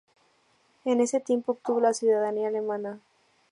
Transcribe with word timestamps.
En 0.83 0.99
ese 0.99 1.19
tiempo 1.19 1.51
obtuvo 1.51 1.79
la 1.79 1.93
ciudadanía 1.93 2.47
alemana. 2.47 2.99